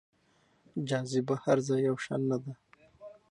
جاذبه 0.87 1.35
هر 1.43 1.57
ځای 1.67 1.81
يو 1.89 1.95
شان 2.05 2.21
نه 2.29 2.37
ده. 2.43 2.53